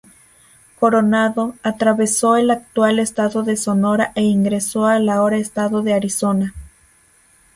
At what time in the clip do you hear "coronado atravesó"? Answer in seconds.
0.79-2.35